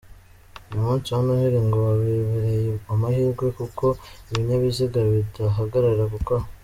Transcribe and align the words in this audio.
Uyu 0.69 0.83
munsi 0.87 1.07
wa 1.13 1.21
Noheli 1.25 1.59
ngo 1.65 1.75
wababereye 1.85 2.69
uw’amahirwe 2.75 3.45
kuko 3.59 3.85
ibinyabiziga 4.31 4.99
bidahagarara 5.11 6.03
gukora. 6.15 6.43